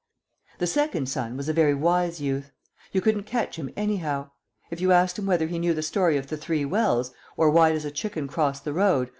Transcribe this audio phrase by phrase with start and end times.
[0.57, 2.51] The second son was a very wise youth.
[2.91, 4.31] You couldn't catch him anyhow.
[4.71, 7.71] If you asked him whether he knew the story of the three wells, or "Why
[7.71, 9.09] does a chicken cross the road?"